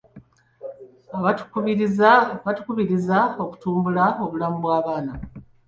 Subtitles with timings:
[1.23, 5.13] Batukubiriza okutumbula obulamu bw'abaana.